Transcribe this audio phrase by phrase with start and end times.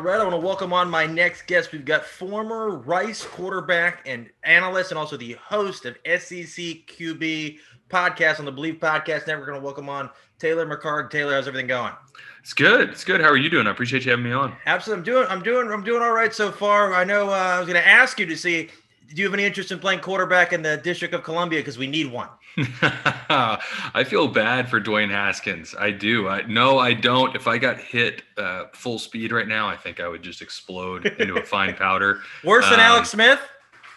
[0.00, 1.72] All right, I want to welcome on my next guest.
[1.72, 7.58] We've got former Rice quarterback and analyst, and also the host of SEC QB
[7.90, 9.40] podcast on the Believe Podcast Network.
[9.40, 11.10] We're going to welcome on Taylor McHargue.
[11.10, 11.92] Taylor, how's everything going?
[12.40, 12.88] It's good.
[12.88, 13.20] It's good.
[13.20, 13.66] How are you doing?
[13.66, 14.56] I appreciate you having me on.
[14.64, 15.26] Absolutely, I'm doing.
[15.28, 15.70] I'm doing.
[15.70, 16.94] I'm doing all right so far.
[16.94, 17.28] I know.
[17.28, 18.70] Uh, I was going to ask you to see.
[19.12, 21.58] Do you have any interest in playing quarterback in the District of Columbia?
[21.60, 22.28] Because we need one.
[22.56, 25.74] I feel bad for Dwayne Haskins.
[25.78, 26.28] I do.
[26.28, 27.34] I no, I don't.
[27.34, 31.06] If I got hit uh, full speed right now, I think I would just explode
[31.06, 32.20] into a fine powder.
[32.44, 33.40] Worse than Um, Alex Smith.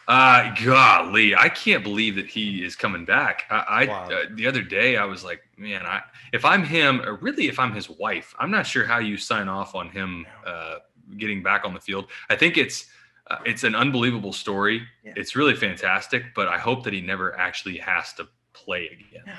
[0.08, 3.44] Uh, golly, I can't believe that he is coming back.
[3.50, 4.10] I, I Wow.
[4.10, 6.02] uh, the other day I was like, man, I
[6.34, 9.48] if I'm him, or really if I'm his wife, I'm not sure how you sign
[9.48, 10.76] off on him uh,
[11.18, 12.08] getting back on the field.
[12.30, 12.88] I think it's
[13.30, 14.86] uh, it's an unbelievable story.
[15.04, 15.14] Yeah.
[15.16, 19.24] It's really fantastic, but I hope that he never actually has to play again.
[19.26, 19.34] No.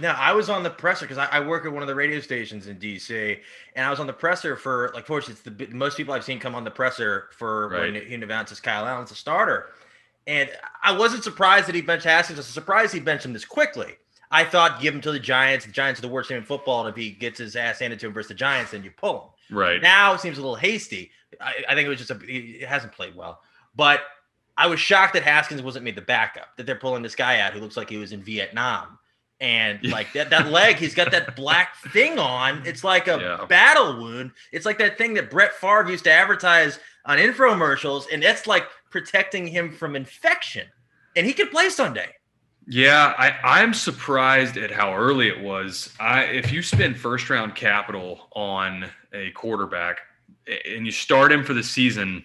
[0.00, 2.18] No, I was on the presser because I, I work at one of the radio
[2.18, 3.38] stations in DC,
[3.76, 6.24] and I was on the presser for like, of course, it's the most people I've
[6.24, 8.04] seen come on the presser for when Right.
[8.04, 9.70] he announces Kyle Allen's a starter,
[10.26, 10.50] and
[10.82, 12.38] I wasn't surprised that he benched Haskins.
[12.38, 13.92] I was surprised he benched him this quickly.
[14.32, 15.64] I thought give him to the Giants.
[15.64, 18.00] The Giants are the worst team in football, and if he gets his ass handed
[18.00, 19.56] to him versus the Giants, then you pull him.
[19.56, 19.80] Right.
[19.80, 21.12] Now it seems a little hasty.
[21.40, 23.40] I, I think it was just a it hasn't played well,
[23.74, 24.00] but
[24.56, 26.56] I was shocked that Haskins wasn't made the backup.
[26.56, 28.98] That they're pulling this guy out who looks like he was in Vietnam,
[29.40, 32.62] and like that that leg, he's got that black thing on.
[32.66, 33.46] It's like a Yeah.
[33.46, 34.32] battle wound.
[34.52, 38.66] It's like that thing that Brett Favre used to advertise on infomercials, and it's like
[38.90, 40.66] protecting him from infection.
[41.16, 42.14] And he could play Sunday.
[42.66, 45.92] Yeah, I, I'm surprised at how early it was.
[46.00, 49.98] I if you spend first round capital on a quarterback
[50.46, 52.24] and you start him for the season,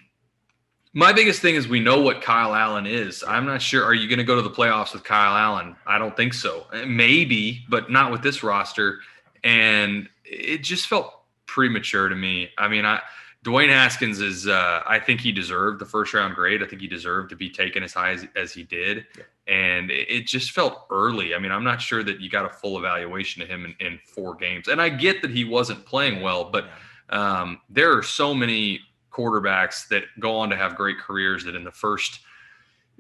[0.94, 3.24] my biggest thing is we know what Kyle Allen is.
[3.28, 3.84] I'm not sure.
[3.84, 5.76] Are you going to go to the playoffs with Kyle Allen?
[5.86, 6.66] I don't think so.
[6.86, 9.00] Maybe, but not with this roster.
[9.44, 11.14] And it just felt
[11.46, 12.50] premature to me.
[12.58, 13.02] I mean, I
[13.46, 14.48] Dwayne Haskins is.
[14.48, 16.62] Uh, I think he deserved the first round grade.
[16.62, 19.06] I think he deserved to be taken as high as, as he did
[19.50, 21.36] and it it just felt early.
[21.36, 24.00] I mean, I'm not sure that you got a full evaluation of him in, in
[24.06, 24.68] four games.
[24.68, 26.70] And I get that he wasn't playing well, but
[27.10, 28.80] um, there are so many
[29.12, 32.20] quarterbacks that go on to have great careers that in the first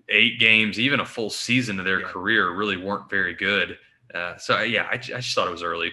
[0.10, 2.08] eight games, even a full season of their Yeah.
[2.08, 3.78] career, really weren't very good.
[4.14, 5.92] Uh, so yeah, I, I just thought it was early.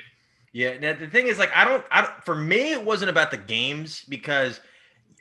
[0.53, 0.78] Yeah.
[0.78, 2.25] Now the thing is, like, I don't, I don't.
[2.25, 4.60] For me, it wasn't about the games because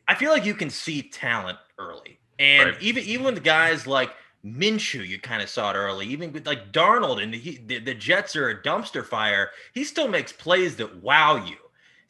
[0.08, 2.82] I feel like you can see talent early, and Right.
[2.82, 4.12] even even with guys like
[4.46, 6.06] Minshew, you kind of saw it early.
[6.08, 9.50] Even with like Darnold, and he, the, the Jets are a dumpster fire.
[9.74, 11.58] He still makes plays that wow you.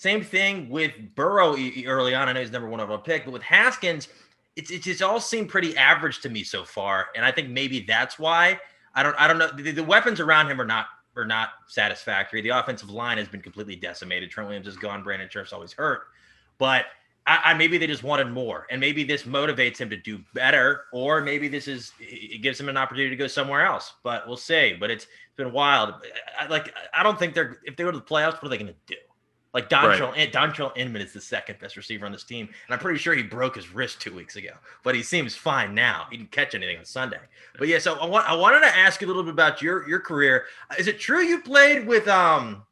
[0.06, 1.58] Same thing with Burrow
[1.88, 2.30] early on.
[2.30, 4.08] I know he's number one overall pick, but with Haskins,
[4.56, 7.80] it's it's just all seemed pretty average to me so far, and I think maybe
[7.80, 8.60] that's why
[8.94, 10.86] I don't I don't know the, the weapons around him are not
[11.16, 12.42] are not satisfactory.
[12.42, 14.30] The offensive line has been completely decimated.
[14.30, 15.02] Trent Williams is gone.
[15.02, 16.04] Brandon Scherff's always hurt,
[16.60, 16.86] but
[17.26, 20.84] I, I maybe they just wanted more, and maybe this motivates him to do better,
[20.94, 23.94] or maybe this is it gives him an opportunity to go somewhere else.
[24.04, 24.78] But we'll see.
[24.80, 25.96] But it's, it's been wild.
[26.40, 28.60] I, like I don't think they're if they go to the playoffs, what are they
[28.60, 28.98] going to do?
[29.56, 30.34] Like Dontrelle, right.
[30.34, 33.24] Dontrelle Inman is the second best receiver on this team, and I'm pretty sure he
[33.24, 34.50] broke his wrist two weeks ago,
[34.84, 36.08] but he seems fine now.
[36.12, 37.22] He didn't catch anything on Sunday.
[37.58, 39.88] But yeah, so I want I wanted to ask you a little bit about your
[39.88, 40.44] your career.
[40.78, 42.64] Is it true you played with um,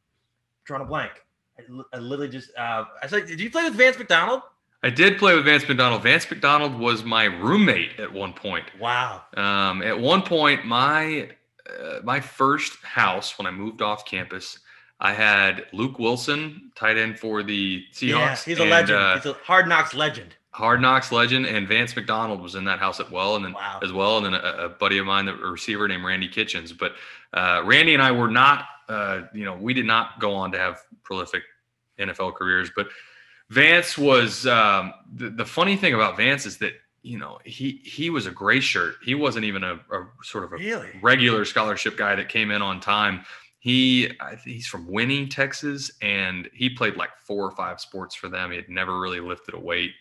[0.64, 1.12] drawing a blank?
[1.58, 1.62] I,
[1.94, 4.42] I literally just uh, I said, did you play with Vance McDonald?
[4.82, 6.02] I did play with Vance McDonald.
[6.02, 8.66] Vance McDonald was my roommate at one point.
[8.78, 9.22] Wow.
[9.38, 11.30] Um, at one point, my
[11.66, 14.58] uh, my first house when I moved off campus,
[15.00, 18.08] I had Luke Wilson, tight end for the Seahawks.
[18.08, 18.98] Yeah, he's a and, legend.
[18.98, 20.34] uh, he's a hard knocks legend.
[20.50, 23.80] Hard Knocks legend, and Vance McDonald was in that house as well, and then Wow.
[23.82, 26.72] as well, and then a, a buddy of mine, the a receiver named Randy Kitchens.
[26.72, 26.92] But
[27.32, 30.58] uh, Randy and I were not, uh, you know, we did not go on to
[30.58, 31.42] have prolific
[31.98, 32.70] NFL careers.
[32.76, 32.86] But
[33.50, 38.08] Vance was um, the, the funny thing about Vance is that you know he he
[38.10, 38.94] was a gray shirt.
[39.04, 40.88] He wasn't even a, a sort of a Really?
[41.02, 43.24] regular scholarship guy that came in on time.
[43.64, 48.14] He I think he's from Winnie, Texas, and he played like four or five sports
[48.14, 48.50] for them.
[48.50, 49.92] He had never really lifted a weight,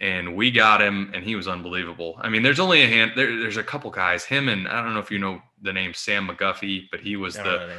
[0.00, 2.18] and we got him, and he was unbelievable.
[2.22, 3.12] I mean, there's only a hand.
[3.14, 4.24] There, there's a couple guys.
[4.24, 7.36] Him and I don't know if you know the name Sam McGuffie, but he was
[7.36, 7.74] I don't know the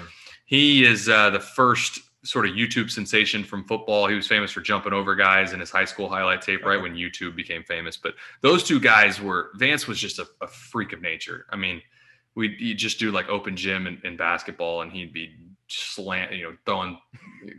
[0.46, 4.06] he is uh, the first sort of YouTube sensation from football.
[4.06, 6.94] He was famous for jumping over guys in his high school highlight tape, right when
[6.94, 7.98] YouTube became famous.
[7.98, 11.48] But those two guys were Vance was just a, a freak of nature.
[11.50, 11.82] I mean,
[12.38, 15.36] we would just do like open gym and, in basketball, and he'd be
[15.68, 16.98] slant, you know, throwing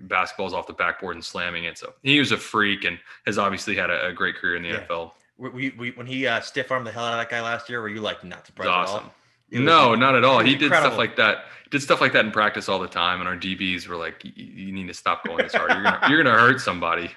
[0.07, 1.77] basketballs off the backboard and slamming it.
[1.77, 4.69] So he was a freak, and has obviously had a, a great career in the
[4.69, 4.81] Yeah.
[4.89, 5.13] NFL.
[5.37, 7.81] Were you- when he uh, stiff armed the hell out of that guy last year,
[7.81, 9.03] were you like not surprised was at all?
[9.51, 10.41] Was- No, not at all.
[10.41, 10.91] He did incredible.
[10.91, 11.45] stuff like that.
[11.71, 14.33] Did stuff like that in practice all the time, and our DBs were like, "You-
[14.37, 15.71] "You need to stop going this hard.
[15.73, 17.11] You're gonna, you're gonna hurt somebody."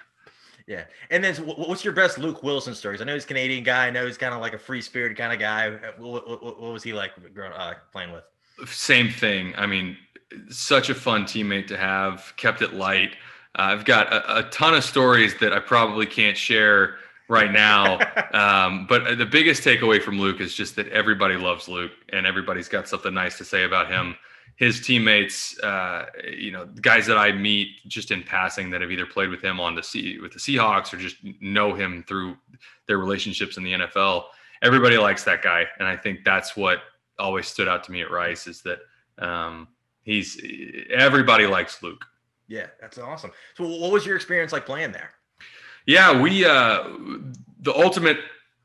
[0.71, 0.85] Yeah.
[1.09, 3.01] And then what's your best Luke Wilson stories?
[3.01, 3.87] I know he's a Canadian guy.
[3.87, 5.67] I know he's kind of like a free spirited kind of guy.
[5.67, 8.23] Uh, What, what, what was he like growing, uh, playing with?
[8.69, 9.53] Same thing.
[9.57, 9.97] I mean,
[10.49, 12.31] such a fun teammate to have.
[12.37, 13.17] Kept it light.
[13.59, 16.95] Uh, I've got a, a ton of stories that I probably can't share
[17.27, 17.99] right now.
[18.31, 22.69] um, but the biggest takeaway from Luke is just that everybody loves Luke and everybody's
[22.69, 24.15] got something nice to say about him.
[24.61, 29.07] His teammates, uh, you know, guys that I meet just in passing that have either
[29.07, 32.37] played with him on the sea with the Seahawks or just know him through
[32.85, 34.25] their relationships in the NFL.
[34.61, 36.83] Everybody likes that guy, and I think that's what
[37.17, 38.81] always stood out to me at Rice is that
[39.17, 39.67] um,
[40.03, 40.39] he's
[40.91, 42.05] everybody likes Luke.
[42.47, 43.31] Yeah, that's awesome.
[43.55, 45.09] So what was your experience like playing there?
[45.87, 46.83] Yeah, we uh,
[47.61, 48.19] the ultimate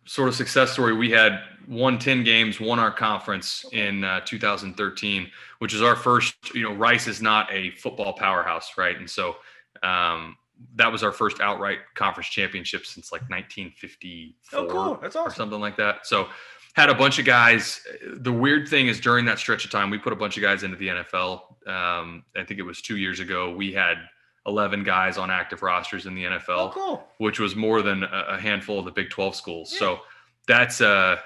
[0.06, 0.94] sort of success story.
[0.94, 6.54] We had won ten games, won our conference in uh, 2013, which is our first.
[6.54, 8.96] You know, Rice is not a football powerhouse, right?
[8.96, 9.36] And so
[9.82, 10.36] um,
[10.76, 14.98] that was our first outright conference championship since like 1954 Oh, cool.
[15.02, 15.34] That's or awesome.
[15.36, 16.06] something like that.
[16.06, 16.28] So
[16.74, 17.80] had a bunch of guys.
[18.18, 20.62] The weird thing is during that stretch of time, we put a bunch of guys
[20.62, 21.40] into the NFL.
[21.66, 23.54] Um, I think it was two years ago.
[23.54, 23.96] We had
[24.46, 27.04] 11 guys on active rosters in the NFL Oh, cool.
[27.18, 29.72] which was more than a handful of the Big 12 schools.
[29.72, 29.78] Yeah.
[29.78, 30.00] So
[30.46, 31.16] that's uh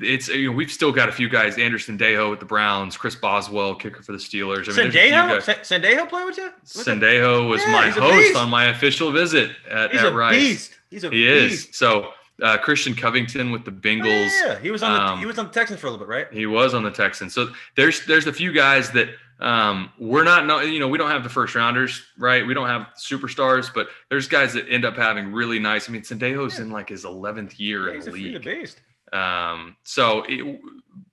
[0.00, 3.16] it's you know, we've still got a few guys, Andrew Sendejo with the Browns, Chris
[3.16, 4.68] Boswell, kicker for the Steelers.
[4.72, 5.40] I mean, Sendejo?
[5.64, 6.44] Sendejo play with you?
[6.44, 6.50] You?
[6.64, 10.36] Sendejo was Yeah, my host on my official visit at, He's at a Rice.
[10.36, 10.78] beast.
[10.90, 11.70] He's a He beast.
[11.70, 11.76] is.
[11.76, 12.10] So
[12.40, 14.30] uh, Christian Covington with the Bengals.
[14.44, 16.10] Yeah, he was on the Um, he was on the Texans for a little bit,
[16.12, 16.26] right?
[16.32, 17.34] He was on the Texans.
[17.34, 19.08] So there's there's a few guys that
[19.40, 22.46] um, we're not no, you know we don't have the first rounders right.
[22.46, 25.88] We don't have superstars, but there's guys that end up having really nice.
[25.88, 26.64] I mean, Sendejo's Yeah.
[26.64, 28.70] in like his 11th year Yeah, in the a, he's a league.
[29.12, 30.60] Um, so it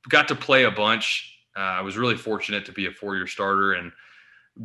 [0.09, 1.31] got to play a bunch.
[1.55, 3.91] Uh, I was really fortunate to be a four-year starter and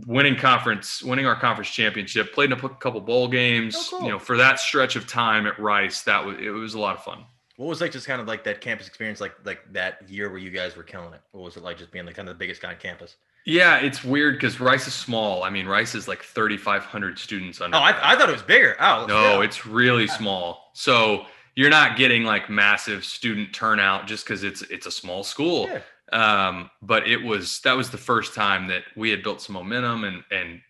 [0.07, 2.33] winning conference, winning our conference championship.
[2.33, 3.77] Played in a couple bowl games.
[3.77, 4.03] Oh, cool.
[4.07, 6.97] You know, for that stretch of time at Rice, that was it was a lot
[6.97, 7.25] of fun.
[7.57, 10.39] What was like just kind of like that campus experience, like like that year where
[10.39, 11.21] you guys were killing it?
[11.33, 13.17] What was it like just being like kind of the biggest guy on campus?
[13.47, 15.43] Yeah, it's weird because Rice is small.
[15.43, 17.77] I mean, Rice is like 3,500 students under.
[17.77, 18.77] Oh, I, I thought it was bigger.
[18.81, 19.45] Oh no, yeah.
[19.45, 20.71] it's really small.
[20.75, 25.69] So you're not getting like massive student turnout just because it's it's a small school.
[25.69, 25.81] Yeah.
[26.13, 30.05] Um, but it was that was the first time that we had built some momentum
[30.05, 30.61] and and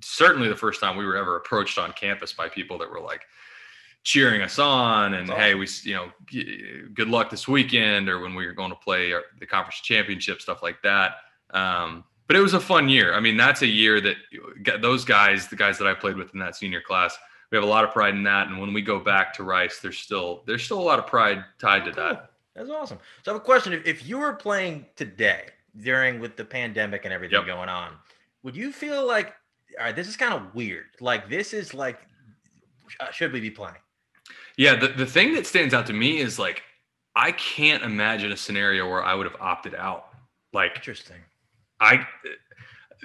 [0.00, 3.22] certainly the first time we were ever approached on campus by people that were like
[4.04, 6.10] cheering us on and That's hey we you know
[6.94, 10.40] good luck this weekend or when we were going to play our, the conference championship
[10.40, 11.16] stuff like that
[11.54, 14.16] um, but it was a fun year i mean that's a year that
[14.62, 17.16] got those guys the guys that i played with in that senior class
[17.50, 19.78] we have a lot of pride in that and when we go back to rice
[19.80, 22.04] there's still there's still a lot of pride tied to Cool.
[22.04, 22.98] that That's awesome.
[23.24, 23.72] So I have a question.
[23.72, 25.46] If, if you were playing today
[25.80, 27.46] during with the pandemic and everything Yep.
[27.46, 27.92] going on,
[28.44, 29.34] would you feel like,
[29.78, 30.86] all right, this is kind of weird.
[31.00, 31.98] Like this is like,
[33.00, 33.76] uh, should we be playing?
[34.56, 36.62] Yeah, the, the thing that stands out to me is like
[37.16, 40.08] I can't imagine a scenario where I would have opted out.
[40.52, 41.20] Like Interesting.
[41.80, 42.06] I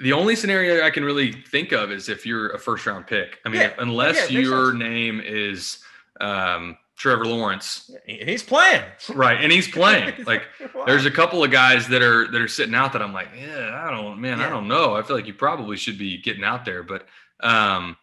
[0.01, 3.39] the only scenario I can really think of is if you're a first round pick.
[3.45, 4.79] I mean, Yeah, unless yeah, your sense.
[4.79, 5.79] name is
[6.21, 8.83] um, Trevor Lawrence, He's playing.
[9.13, 9.41] right?
[9.41, 10.13] And he's playing.
[10.25, 10.43] Like
[10.85, 13.83] there's a couple of guys that are that are sitting out that I'm like, yeah,
[13.85, 14.95] I don't, man, I don't know.
[14.95, 17.05] I feel like you probably should be getting out there, but
[17.41, 17.95] um,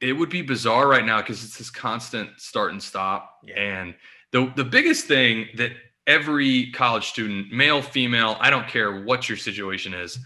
[0.00, 3.38] it would be bizarre right now because it's this constant start and stop.
[3.42, 3.54] Yeah.
[3.60, 3.94] And
[4.32, 5.72] the the biggest thing that
[6.10, 10.18] every college student, male, female, I don't care what your situation is,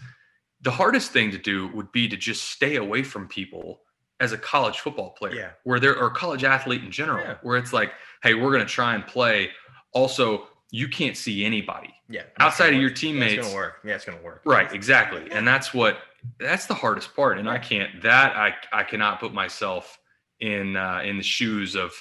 [0.61, 3.81] the hardest thing to do would be to just stay away from people
[4.19, 5.49] as a college football player, Yeah.
[5.63, 7.35] where there or college athlete in general, Yeah.
[7.43, 9.51] where it's like, hey, we're gonna try and play.
[9.91, 11.91] Also, you can't see anybody.
[12.07, 12.21] yeah.
[12.39, 12.97] outside of your work.
[12.97, 13.79] Yeah, teammates- it's gonna work.
[13.83, 14.41] Yeah, it's gonna work.
[14.45, 15.27] Right, exactly.
[15.31, 15.97] And that's what
[16.39, 17.39] that's the hardest part.
[17.39, 19.97] And I can't that I I cannot put myself
[20.39, 21.91] in uh in the shoes of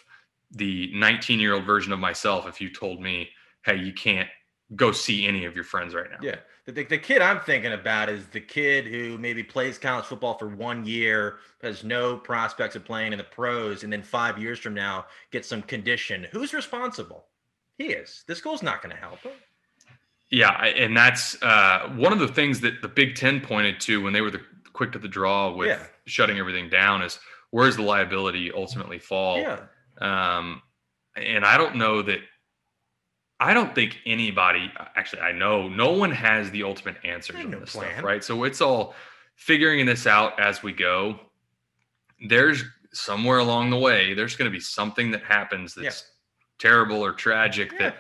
[0.51, 3.31] the 19 year old version of myself if you told me,
[3.65, 4.29] hey, you can't
[4.77, 6.19] go see any of your friends right now.
[6.23, 6.37] Yeah.
[6.67, 10.39] The, the, the kid I'm thinking about is the kid who maybe plays college football
[10.39, 14.59] for one year, has no prospects of playing in the pros, and then five years
[14.59, 16.27] from now gets some condition.
[16.33, 17.27] Who's responsible?
[17.77, 18.25] He is.
[18.27, 19.33] The school's not going to help him.
[20.31, 24.13] Yeah, and that's uh, one of the things that the Big Ten pointed to when
[24.13, 24.41] they were the
[24.73, 25.83] quick to the draw with Yeah.
[26.07, 29.39] shutting everything down is where's the liability ultimately fall?
[29.39, 29.61] Yeah.
[30.01, 30.63] Um,
[31.15, 32.21] and I don't know that.
[33.41, 35.23] I don't think anybody actually.
[35.23, 37.91] I know no one has the ultimate answers on no this plan.
[37.93, 38.23] stuff, right?
[38.25, 38.95] So it's all
[39.37, 41.19] figuring this out as we go.
[42.29, 44.15] There's somewhere along the way.
[44.15, 45.85] There's going to be something that happens Yeah.
[45.85, 46.11] that's
[46.59, 47.79] terrible or tragic Yeah.
[47.79, 47.97] that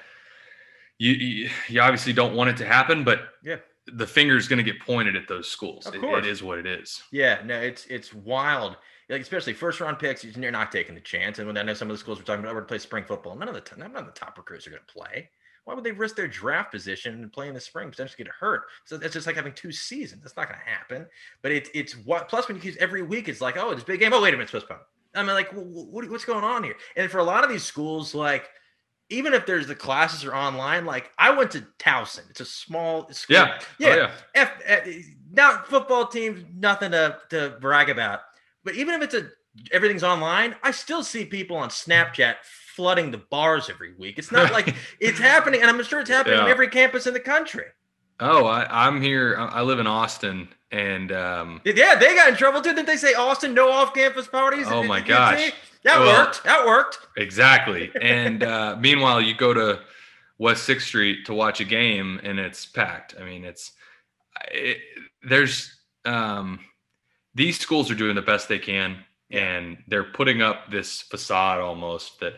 [0.98, 3.56] you, you you obviously don't want it to happen, but Yeah.
[3.88, 5.86] the finger is going to get pointed at those schools.
[5.86, 7.02] Of It- it is what it is.
[7.10, 8.76] Yeah, no, it's it's wild.
[9.14, 11.38] Like especially first round picks, you're not taking the chance.
[11.38, 13.04] And when I know some of the schools we're talking about, going to play spring
[13.04, 13.36] football.
[13.36, 15.30] None of the none of the top recruits are going to play.
[15.64, 18.64] Why would they risk their draft position and play in the spring, potentially get hurt?
[18.84, 20.22] So that's just like having two seasons.
[20.22, 21.06] That's not going to happen.
[21.42, 24.00] But it's it's what plus when you use every week, it's like oh, it's big
[24.00, 24.12] game.
[24.12, 24.80] Oh wait a minute, it's postponed.
[25.14, 26.74] I mean, like what, what's going on here?
[26.96, 28.50] And for a lot of these schools, like
[29.10, 32.28] even if there's the classes are online, like I went to Towson.
[32.30, 33.36] It's a small school.
[33.36, 33.58] Yeah.
[33.60, 33.88] Oh, yeah.
[33.88, 34.10] Oh, yeah.
[34.34, 34.88] F, F,
[35.30, 38.20] not football teams, nothing to, to brag about.
[38.64, 39.28] But even if it's a
[39.72, 42.36] everything's online, I still see people on Snapchat
[42.74, 44.18] flooding the bars every week.
[44.18, 46.44] It's not like it's happening, and I'm sure it's happening yeah.
[46.44, 47.66] on every campus in the country.
[48.20, 49.36] Oh, I, am here.
[49.38, 52.70] I live in Austin, and um, yeah, they got in trouble too.
[52.70, 54.66] Didn't they say Austin no off-campus parties?
[54.68, 55.52] Oh my gosh,
[55.82, 56.44] that well, worked.
[56.44, 57.90] That worked exactly.
[58.00, 59.80] And uh, meanwhile, you go to
[60.38, 63.16] West Sixth Street to watch a game, and it's packed.
[63.20, 63.72] I mean, it's
[64.52, 64.78] it,
[65.22, 66.60] there's um,
[67.34, 68.98] these schools are doing the best they can,
[69.30, 72.34] and they're putting up this facade almost that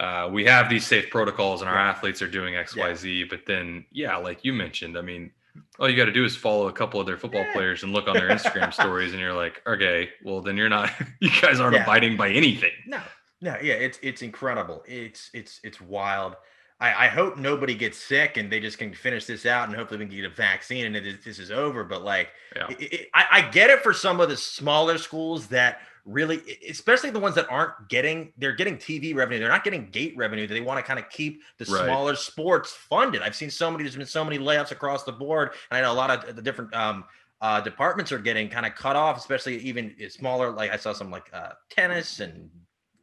[0.00, 1.90] uh, we have these safe protocols and our yeah.
[1.90, 3.10] athletes are doing X, Y, Z.
[3.10, 3.26] yeah.
[3.30, 5.30] But then, yeah, like you mentioned, I mean,
[5.78, 7.52] all you got to do is follow a couple of their football yeah.
[7.52, 10.90] players and look on their Instagram stories, and you're like, okay, well, then you're not,
[11.20, 12.72] you guys aren't abiding by anything.
[12.86, 13.00] No,
[13.40, 14.82] no, yeah, it's it's incredible.
[14.86, 16.36] It's it's it's wild.
[16.84, 20.00] I, I hope nobody gets sick and they just can finish this out and hopefully
[20.00, 21.82] we can get a vaccine and it, this is over.
[21.82, 22.28] But like,
[22.68, 27.08] it, it, I, I get it for some of the smaller schools that really, especially
[27.08, 29.38] the ones that aren't getting, they're getting TV revenue.
[29.38, 30.46] They're not getting gate revenue.
[30.46, 31.86] They want to kind of keep the right.
[31.86, 33.22] smaller sports funded.
[33.22, 35.52] I've seen so many, there's been so many layoffs across the board.
[35.70, 37.04] And I know a lot of the different um,
[37.40, 40.50] uh, departments are getting kind of cut off, especially even smaller.
[40.50, 42.50] Like I saw some like uh, tennis and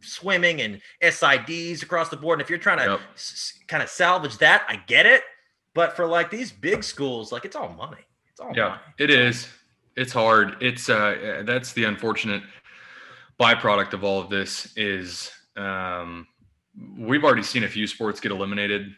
[0.02, 2.40] swimming and SIDs across the board.
[2.40, 3.00] And if you're trying to yep.
[3.14, 5.24] s- kind of salvage that, I get it.
[5.74, 8.02] But for like these big schools, like it's all money.
[8.30, 8.82] It's all yeah, money.
[8.98, 9.48] It is.
[9.96, 10.58] It's hard.
[10.62, 12.44] It's uh that's the unfortunate
[13.40, 16.28] byproduct of all of this is um,
[16.98, 18.92] we've already seen a few sports get eliminated.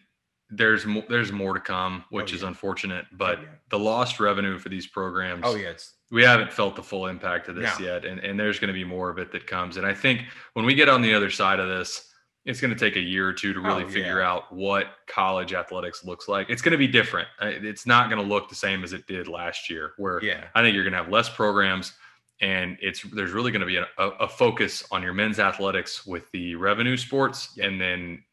[0.50, 2.36] There's mo- there's more to come, which oh, yeah.
[2.36, 3.05] is unfortunate.
[3.13, 3.48] But oh, yeah.
[3.69, 5.41] the lost revenue for these programs.
[5.45, 5.74] Oh yeah,
[6.13, 7.86] we haven't felt the full impact of this no.
[7.86, 9.77] yet, and and there's going to be more of it that comes.
[9.77, 10.22] And I think
[10.53, 12.13] when we get on the other side of this,
[12.46, 14.29] it's going to take a year or two to really oh, figure yeah.
[14.29, 16.50] out what college athletics looks like.
[16.50, 17.27] It's going to be different.
[17.41, 19.93] It's not going to look the same as it did last year.
[19.98, 20.46] Where yeah.
[20.53, 21.93] I think you're going to have less programs
[22.41, 26.29] and it's there's really going to be a, a, focus on your men's athletics with
[26.32, 28.24] the revenue sports and then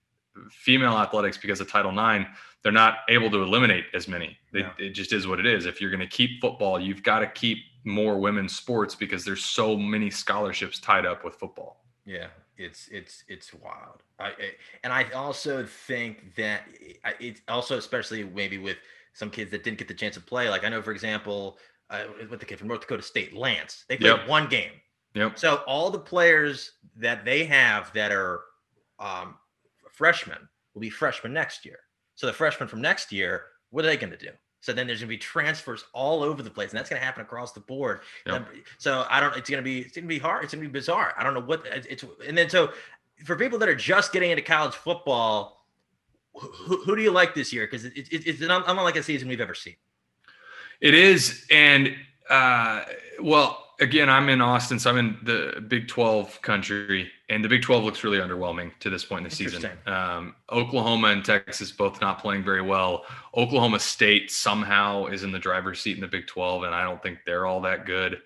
[0.50, 2.28] female athletics because of title ix
[2.62, 5.80] they're not able to eliminate as many it, it just is what it is if
[5.80, 9.76] you're going to keep football you've got to keep more women's sports because there's so
[9.76, 14.32] many scholarships tied up with football yeah it's it's it's wild I,
[14.84, 16.62] and i also think that
[17.18, 18.76] it's also especially maybe with
[19.12, 21.58] some kids that didn't get the chance to play like i know for example
[21.90, 23.84] uh, with the kid from North Dakota State, Lance.
[23.88, 24.28] They played yep.
[24.28, 24.72] one game.
[25.14, 25.38] Yep.
[25.38, 28.42] So all the players that they have that are
[28.98, 29.34] um,
[29.90, 31.78] freshmen will be freshmen next year.
[32.14, 34.30] So the freshmen from next year, what are they going to do?
[34.60, 37.04] So then there's going to be transfers all over the place, and that's going to
[37.04, 38.00] happen across the board.
[38.26, 38.48] Yep.
[38.78, 39.36] So I don't.
[39.36, 39.80] It's going to be.
[39.80, 40.44] It's going to be hard.
[40.44, 41.14] It's going to be bizarre.
[41.16, 42.04] I don't know what it's.
[42.26, 42.72] And then so
[43.24, 45.66] for people that are just getting into college football,
[46.34, 47.66] who, who do you like this year?
[47.66, 49.76] Because it, it, it's unlike a season we've ever seen.
[50.80, 51.94] It is, and
[52.28, 52.84] uh,
[53.20, 57.62] well, again, I'm in Austin, so I'm in the Big 12 country, and the Big
[57.62, 59.70] 12 looks really underwhelming to this point in the season.
[59.86, 63.04] Um, Oklahoma and Texas both not playing very well.
[63.36, 67.02] Oklahoma State somehow is in the driver's seat in the Big 12, and I don't
[67.02, 68.20] think they're all that good.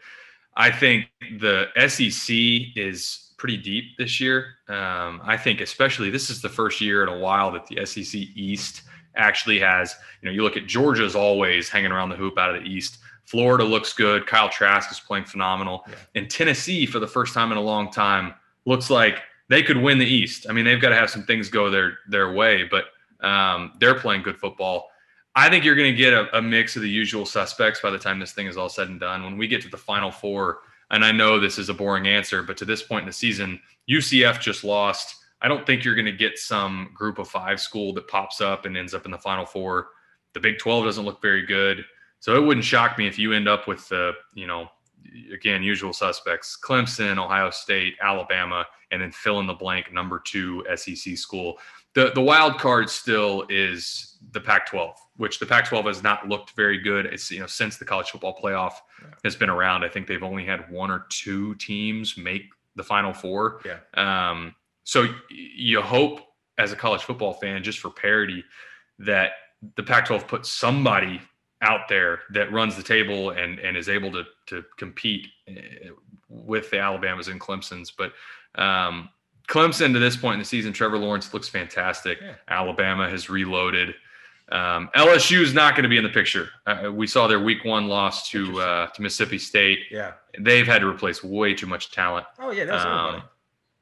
[0.56, 1.06] I think
[1.38, 4.54] the SEC is pretty deep this year.
[4.68, 8.14] Um, I think, especially, this is the first year in a while that the SEC
[8.34, 8.82] East
[9.16, 12.62] actually has, you know, you look at Georgia's always hanging around the hoop out of
[12.62, 12.98] the East.
[13.24, 14.26] Florida looks good.
[14.26, 15.84] Kyle Trask is playing phenomenal.
[15.88, 15.94] Yeah.
[16.14, 18.34] And Tennessee, for the first time in a long time,
[18.66, 20.46] looks like they could win the East.
[20.48, 22.86] I mean, they've got to have some things go their their way, but
[23.26, 24.90] um, they're playing good football.
[25.36, 27.98] I think you're going to get a, a, mix of the usual suspects by the
[27.98, 29.24] time this thing is all said and done.
[29.24, 30.58] When we get to the Final Four,
[30.90, 33.60] and I know this is a boring answer, but to this point in the season,
[33.90, 35.16] UCF just lost.
[35.42, 38.64] I don't think you're going to get some group of five school that pops up
[38.64, 39.88] and ends up in the Final Four.
[40.34, 41.84] The Big 12 doesn't look very good.
[42.24, 44.70] So it wouldn't shock me if you end up with the, you know,
[45.30, 50.64] again, usual suspects Clemson, Ohio State, Alabama, and then fill in the blank number two
[50.74, 51.58] SEC school.
[51.92, 56.26] The, the wild card still is the Pac 12, which the Pac 12 has not
[56.26, 57.04] looked very good.
[57.04, 58.76] It's, you know, since the college football playoff
[59.22, 63.12] has been around, I think they've only had one or two teams make the Final
[63.12, 63.60] Four.
[63.66, 63.80] Yeah.
[64.30, 64.54] Um,
[64.84, 66.22] so you hope
[66.56, 68.42] as a college football fan, just for parity,
[68.98, 69.32] that
[69.76, 71.20] the Pac 12 puts somebody
[71.64, 75.90] out there that runs the table and and is able to to compete eh,
[76.28, 77.90] with the Alabamas and Clemson's.
[77.90, 78.12] But
[78.60, 79.08] um,
[79.48, 82.18] Clemson to this point in the season, Trevor Lawrence looks fantastic.
[82.20, 82.34] Yeah.
[82.48, 83.94] Alabama has reloaded.
[84.50, 86.50] Um, LSU is not going to be in the picture.
[86.66, 89.80] Uh, we saw their Week One loss to uh, to Mississippi State.
[89.90, 92.26] Yeah, they've had to replace way too much talent.
[92.38, 93.22] Oh yeah, that's um,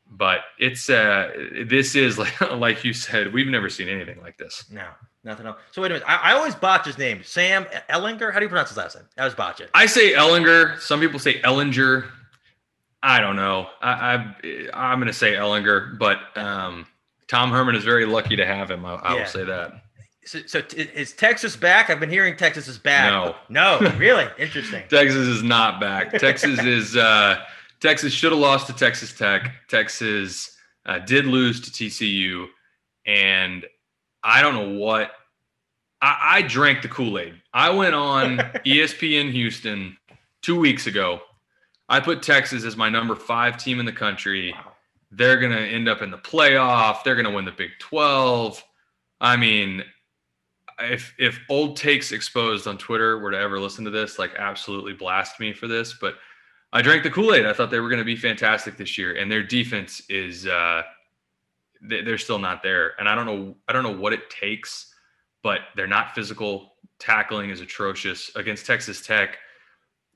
[0.09, 1.33] But it's uh,
[1.67, 4.65] this is like like you said, we've never seen anything like this.
[4.71, 4.87] No,
[5.25, 5.59] nothing else.
[5.73, 7.23] So wait a minute, I, I always botch his name.
[7.23, 8.33] Sam Ehlinger.
[8.33, 9.05] How do you pronounce his last name?
[9.17, 9.71] I always botch it.
[9.75, 10.79] I say Ehlinger.
[10.81, 12.09] Some people say Ehlinger.
[13.02, 13.67] I don't know.
[13.81, 14.33] I,
[14.73, 16.87] I am going to say Ehlinger, but um,
[17.26, 18.85] Tom Herman is very lucky to have him.
[18.85, 19.21] I, I yeah.
[19.21, 19.83] will say that.
[20.25, 21.91] So, so t- is Texas back?
[21.91, 23.11] I've been hearing Texas is back.
[23.11, 24.85] No, no, really interesting.
[24.88, 26.12] Texas is not back.
[26.12, 27.43] Texas is uh,
[27.81, 29.52] Texas should have lost to Texas Tech.
[29.69, 32.47] Texas uh, did lose to TCU,
[33.05, 33.64] and
[34.23, 35.12] I don't know what.
[36.00, 37.35] I, I drank the Kool Aid.
[37.52, 39.97] I went on ESPN Houston
[40.43, 41.21] two weeks ago
[41.93, 44.55] I put Texas as my number five team in the country.
[45.11, 47.05] They're going to end up in the playoff.
[47.05, 48.64] They're going to win the Big 12.
[49.21, 49.85] I mean,
[50.81, 54.95] if if old takes exposed on Twitter were to ever listen to this, like absolutely
[54.95, 55.95] blast me for this.
[56.00, 56.14] But
[56.73, 57.45] I drank the Kool Aid.
[57.45, 60.83] I thought they were going to be fantastic this year, and their defense is uh,
[61.83, 62.93] they're still not there.
[62.99, 64.95] And I don't know I don't know what it takes,
[65.43, 66.75] but they're not physical.
[66.99, 69.39] Tackling is atrocious against Texas Tech.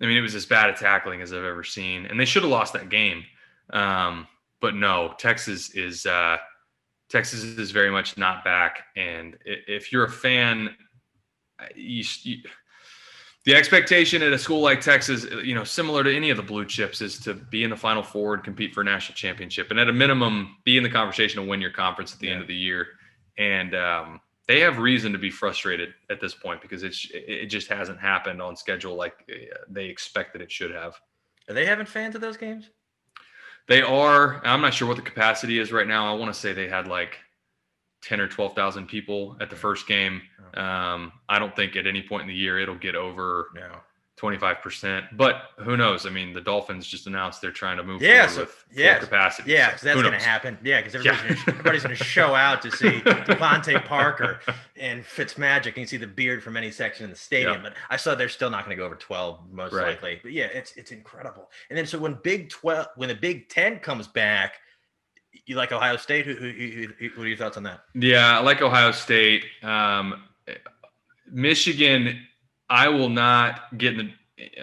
[0.01, 2.43] I mean, it was as bad at tackling as I've ever seen, and they should
[2.43, 3.25] have lost that game.
[3.71, 4.27] Um,
[4.61, 6.37] but no, Texas is uh,
[7.09, 8.85] Texas is very much not back.
[8.97, 10.77] And if you're a fan,
[11.75, 12.39] you, you,
[13.47, 16.65] the expectation at a school like Texas, you know, similar to any of the blue
[16.65, 19.79] chips, is to be in the Final Four and compete for a national championship, and
[19.79, 22.33] at a minimum, be in the conversation to win your conference at the yeah.
[22.33, 22.89] end of the year.
[23.39, 27.69] And um, they have reason to be frustrated at this point because it's it just
[27.69, 30.95] hasn't happened on schedule like uh, they expected it should have.
[31.49, 32.71] Are they having fans at those games?
[33.69, 34.45] They are.
[34.45, 36.13] I'm not sure what the capacity is right now.
[36.13, 37.19] I want to say they had like
[38.07, 40.23] ten or twelve thousand people at the first game.
[40.55, 43.49] Um, I don't think at any point in the year it'll get over.
[43.55, 43.81] No.
[44.17, 45.09] 25%.
[45.13, 46.07] But who knows?
[46.07, 49.53] I mean, the Dolphins just announced they're trying to move yeah, so, with yeah, capacity.
[49.53, 50.57] Yeah, because so that's going to happen.
[50.65, 51.63] Yeah, because everybody's, yeah.
[51.63, 54.41] going to show out to see DeVante Parker
[54.77, 55.67] and Fitzmagic.
[55.67, 57.63] And you see the beard from any section in the stadium.
[57.63, 59.89] But I saw they're still not going to go over 12, most right.
[59.89, 60.21] likely.
[60.23, 61.51] But yeah, it's it's incredible.
[61.69, 64.61] And then so when Big 12, when the Big 10 comes back,
[65.47, 66.27] you like Ohio State?
[66.27, 67.81] Who, who, who, what are your thoughts on that?
[67.95, 69.45] Yeah, I like Ohio State.
[69.63, 70.25] Um,
[71.31, 72.27] Michigan
[72.69, 74.11] I will not get the,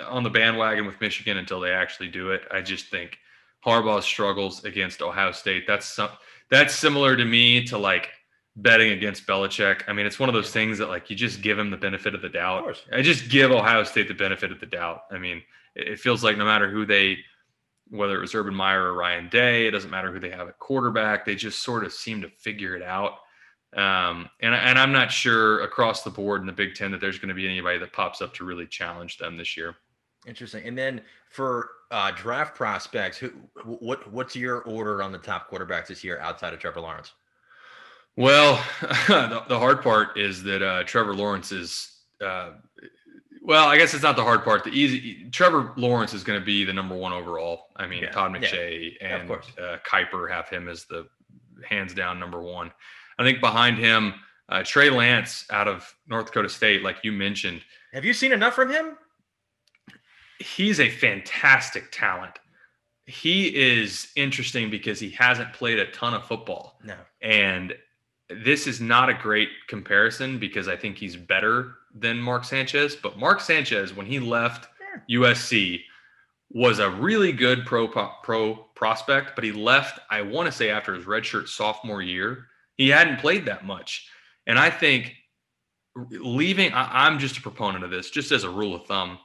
[0.03, 2.41] on the bandwagon with Michigan until they actually do it.
[2.51, 3.17] I just think
[3.65, 5.65] Harbaugh struggles against Ohio State.
[5.67, 6.09] That's some,
[6.49, 8.09] that's similar to me to like
[8.57, 9.81] betting against Belichick.
[9.87, 12.13] I mean, it's one of those things that like you just give him the benefit
[12.13, 12.69] of the doubt.
[12.69, 15.03] Of I just give Ohio State the benefit of the doubt.
[15.11, 15.41] I mean,
[15.75, 17.17] it feels like no matter who they,
[17.93, 20.57] whether it was Urban Meyer or Ryan Day, it doesn't matter who they have at
[20.57, 21.25] quarterback.
[21.25, 23.19] They just sort of seem to figure it out.
[23.75, 27.19] Um, and, and I'm not sure across the board in the Big Ten that there's
[27.19, 29.75] going to be anybody that pops up to really challenge them this year.
[30.25, 30.65] Interesting.
[30.65, 33.31] And then for uh, draft prospects, who
[33.63, 37.11] what what's your order on the top quarterbacks this year outside of Trevor Lawrence?
[38.15, 38.63] Well,
[39.07, 41.89] the, the hard part is that uh, Trevor Lawrence is.
[42.23, 42.51] Uh,
[43.43, 44.63] well, I guess it's not the hard part.
[44.63, 47.67] The easy Trevor Lawrence is going to be the number one overall.
[47.75, 51.07] I mean, yeah, Todd McShay yeah, and uh, Kiper have him as the
[51.67, 52.71] hands down number one.
[53.19, 54.13] I think behind him,
[54.47, 57.61] uh, Trey Lance out of North Dakota State, like you mentioned.
[57.91, 58.97] Have you seen enough from him?
[60.39, 62.39] He's a fantastic talent.
[63.05, 66.79] He is interesting because he hasn't played a ton of football.
[66.83, 66.95] No.
[67.21, 67.73] And
[68.29, 72.95] this is not a great comparison because I think he's better than Mark Sanchez.
[72.95, 74.67] But Mark Sanchez, when he left
[75.09, 75.81] USC,
[76.49, 80.93] was a really good pro pro prospect, but he left, I want to say, after
[80.93, 82.47] his redshirt sophomore year.
[82.77, 84.07] He hadn't played that much.
[84.47, 85.13] And I think
[85.95, 89.19] leaving, I, I'm just a proponent of this, just as a rule of thumb.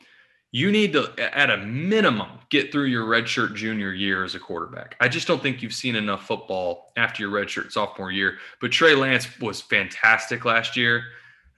[0.51, 4.97] You need to, at a minimum, get through your redshirt junior year as a quarterback.
[4.99, 8.39] I just don't think you've seen enough football after your redshirt sophomore year.
[8.61, 11.03] But Trey Lance was fantastic last year.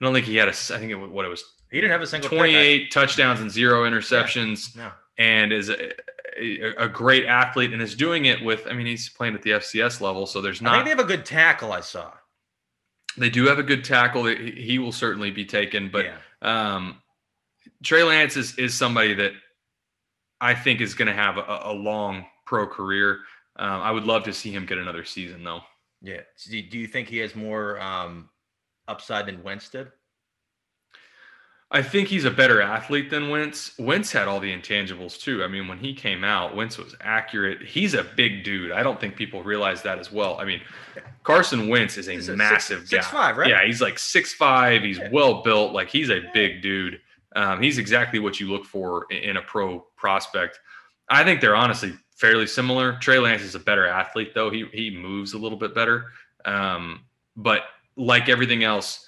[0.01, 0.51] I don't think he had a.
[0.51, 1.43] I think it was what it was.
[1.69, 2.29] He didn't have a single.
[2.29, 4.75] Twenty-eight touchdowns and zero interceptions.
[4.75, 4.91] Yeah.
[5.17, 5.91] And is a,
[6.77, 8.65] a, great athlete and is doing it with.
[8.67, 10.73] I mean, he's playing at the FCS level, so there's not.
[10.73, 11.71] I think they have a good tackle.
[11.71, 12.11] I saw.
[13.17, 14.25] They do have a good tackle.
[14.25, 16.15] He will certainly be taken, but yeah.
[16.41, 17.01] um,
[17.83, 19.33] Trey Lance is is somebody that
[20.39, 23.19] I think is going to have a, a, long pro career.
[23.57, 25.61] Um, I would love to see him get another season, though.
[26.01, 26.21] Yeah.
[26.49, 28.29] Do you think he has more um,
[28.91, 29.87] upside than Wentz did?
[31.73, 33.71] I think he's a better athlete than Wentz.
[33.79, 35.41] Wentz had all the intangibles too.
[35.41, 37.61] I mean, when he came out, Wentz was accurate.
[37.65, 38.73] He's a big dude.
[38.73, 40.37] I don't think people realize that as well.
[40.37, 40.59] I mean,
[41.23, 42.97] Carson Wentz is a He's a massive six, guy.
[42.97, 43.49] six five, right?
[43.49, 44.81] Yeah, he's like six five.
[44.83, 45.09] He's Yeah.
[45.13, 45.71] well built.
[45.71, 46.99] Like he's a big dude.
[47.37, 50.59] Um, he's exactly what you look for in a pro prospect.
[51.07, 52.97] I think they're honestly fairly similar.
[52.99, 54.49] Trey Lance is a better athlete, though.
[54.49, 56.07] He he moves a little bit better.
[56.43, 57.05] Um,
[57.37, 57.63] but
[58.01, 59.05] like everything else,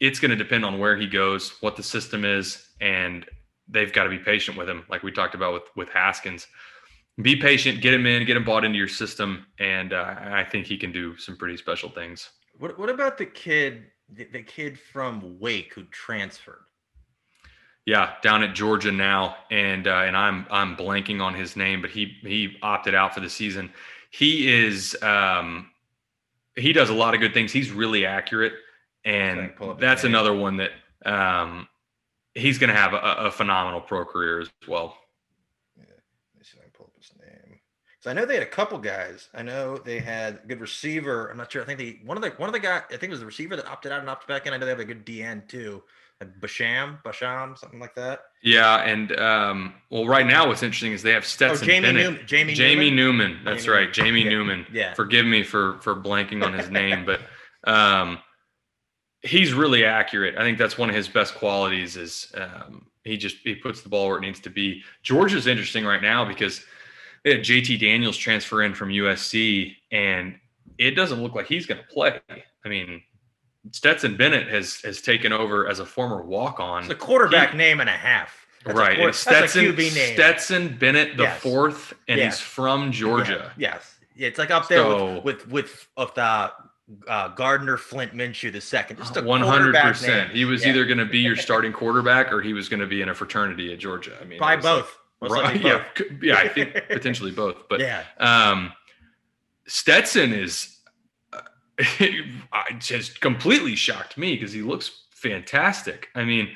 [0.00, 3.26] it's going to depend on where he goes, what the system is, and
[3.68, 6.46] they've got to be patient with him, like we talked about with with Haskins.
[7.20, 10.66] Be patient, get him in, get him bought into your system, and uh, I think
[10.66, 12.30] he can do some pretty special things.
[12.58, 16.64] What What about the kid, the, the kid from Wake who transferred?
[17.84, 21.90] Yeah, down at Georgia now, and uh, and I'm I'm blanking on his name, but
[21.90, 23.70] he he opted out for the season.
[24.10, 25.71] He is um,
[26.56, 27.52] he does a lot of good things.
[27.52, 28.52] He's really accurate,
[29.04, 30.70] and Sorry, pull up his that's another one that
[31.04, 31.68] um,
[32.34, 34.96] he's going to have a, a phenomenal pro career as well.
[35.76, 35.94] Let me
[36.42, 37.60] see if I can pull up his name.
[38.00, 39.28] So I know they had a couple guys.
[39.34, 41.28] I know they had a good receiver.
[41.30, 41.62] I'm not sure.
[41.62, 42.78] I think they one of the one of the guy.
[42.78, 44.52] I think it was the receiver that opted out and opted back in.
[44.52, 45.82] I know they have a good DN too.
[46.40, 48.20] Basham, Basham, something like that.
[48.42, 52.02] Yeah, and um, well, right now what's interesting is they have Oh, Stetson Jamie Bennett.
[52.04, 52.26] Newman.
[52.26, 53.28] Jamie, Jamie Newman.
[53.32, 53.44] Newman.
[53.44, 53.92] That's Jamie right.
[53.92, 54.24] Jamie.
[54.24, 54.66] Newman.
[54.72, 54.94] Yeah.
[54.94, 57.20] Forgive me for for blanking on his name, but
[57.64, 58.18] um,
[59.22, 60.36] he's really accurate.
[60.36, 61.96] I think that's one of his best qualities.
[61.96, 64.82] Is um, he just he puts the ball where it needs to be.
[65.02, 66.64] Georgia's interesting right now because
[67.24, 70.38] they had JT Daniels transfer in from USC, and
[70.78, 72.20] it doesn't look like he's going to play.
[72.64, 73.02] I mean,
[73.70, 76.82] Stetson Bennett has has taken over as a former walk on.
[76.84, 78.46] It's a quarterback name and a half.
[78.64, 78.96] That's right.
[78.96, 80.14] quar- and Stetson, that's a QB name.
[80.14, 81.40] Stetson Bennett the Yes.
[81.40, 82.24] fourth, and Yeah.
[82.26, 83.52] he's from Georgia.
[83.56, 83.98] Yeah, yes.
[84.16, 86.52] It's like up there So- with with with of the
[87.08, 88.98] uh, Gardner Flint Minshew the second.
[88.98, 90.32] Just a One hundred percent.
[90.32, 90.70] He was Yeah.
[90.70, 93.14] either going to be your starting quarterback or he was going to be in a
[93.14, 94.18] fraternity at Georgia.
[94.20, 94.98] I mean, by was like- both.
[95.22, 96.06] Right, yeah, both.
[96.20, 96.36] yeah.
[96.36, 98.02] I think potentially both, but yeah.
[98.18, 98.72] um,
[99.68, 100.78] Stetson is
[101.82, 102.06] uh,
[102.52, 106.08] I just completely shocked me because he looks fantastic.
[106.14, 106.54] I mean,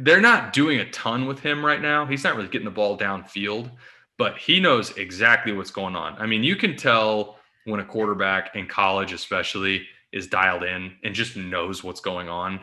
[0.00, 2.06] they're not doing a ton with him right now.
[2.06, 3.70] He's not really getting the ball downfield,
[4.16, 6.16] but he knows exactly what's going on.
[6.18, 11.14] I mean, you can tell when a quarterback in college, especially, is dialed in and
[11.14, 12.60] just knows what's going on.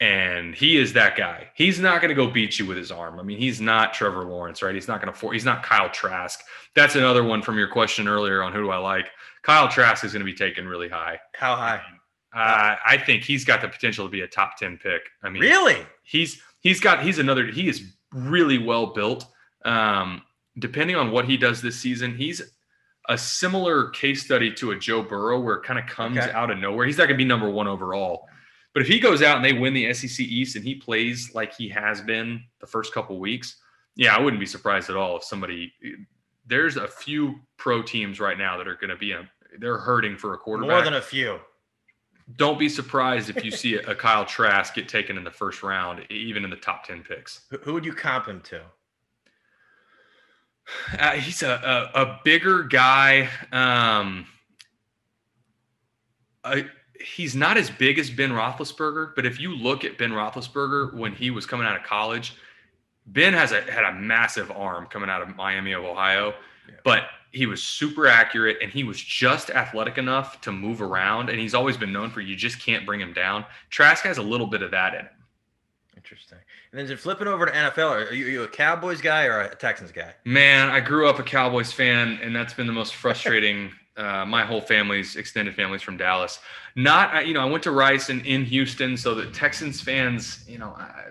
[0.00, 1.48] And he is that guy.
[1.54, 3.18] He's not going to go beat you with his arm.
[3.20, 4.74] I mean, he's not Trevor Lawrence, right?
[4.74, 5.18] He's not going to.
[5.18, 6.40] For, he's not Kyle Trask.
[6.74, 9.08] That's another one from your question earlier on who do I like.
[9.44, 11.18] Kyle Trask is going to be taken really high.
[11.34, 11.80] How high?
[12.34, 15.02] Uh, I think he's got the potential to be a top ten pick.
[15.22, 15.86] I mean, Really?
[16.02, 19.26] he's he's got he's another he is really well built.
[19.64, 20.22] Um,
[20.58, 22.42] depending on what he does this season, he's
[23.08, 26.32] a similar case study to a Joe Burrow where it kind of comes Okay.
[26.32, 26.86] out of nowhere.
[26.86, 28.26] He's not going to be number one overall,
[28.72, 31.54] but if he goes out and they win the SEC East and he plays like
[31.54, 33.56] he has been the first couple weeks,
[33.94, 35.72] yeah, I wouldn't be surprised at all if somebody.
[36.46, 39.28] There's a few pro teams right now that are going to be a,
[39.58, 41.38] they're hurting for a quarterback More than a few.
[42.36, 46.04] don't be surprised if you see a, Kyle Trask get taken in the first round,
[46.10, 47.42] even in the top 10 picks.
[47.50, 48.60] Who, who would you comp him to?
[50.98, 53.28] Uh, he's a, a, a bigger guy.
[53.52, 54.26] Um,
[56.42, 56.66] I,
[57.00, 61.12] he's not as big as Ben Roethlisberger, but if you look at Ben Roethlisberger when
[61.14, 62.34] he was coming out of college,
[63.06, 66.34] Ben has a, had a massive arm coming out of Miami of Ohio,
[66.68, 66.74] Yeah.
[66.84, 71.28] but he was super accurate and he was just athletic enough to move around.
[71.28, 73.44] And he's always been known for you just can't bring him down.
[73.70, 75.08] Trask has a little bit of that in him.
[75.96, 76.38] Interesting.
[76.72, 79.54] And then flipping over to NFL, are you, are you a Cowboys guy or a
[79.54, 80.12] Texans guy?
[80.24, 83.70] Man, I grew up a Cowboys fan, and that's been the most frustrating.
[83.96, 86.40] uh, my whole family's extended family's from Dallas.
[86.76, 90.44] Not, I- you know, I went to Rice and in Houston, so the Texans fans,
[90.48, 91.10] you know, I,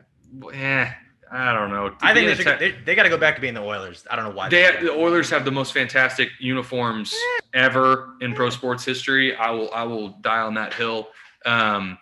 [0.54, 0.92] eh,
[1.32, 1.96] I don't know.
[2.02, 3.62] I think they, a should, Te- they, they got to go back to being the
[3.64, 4.06] Oilers.
[4.10, 4.50] I don't know why.
[4.50, 7.16] they, the Oilers have the most fantastic uniforms
[7.54, 9.36] ever in pro sports history.
[9.36, 11.10] I will, I will die on that hill.
[11.46, 11.98] Um,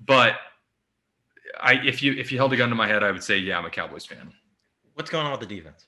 [0.00, 0.36] but
[1.60, 3.58] I, if you, if you held a gun to my head, I would say, yeah,
[3.58, 4.32] I'm a Cowboys fan.
[4.94, 5.86] What's going on with the defense?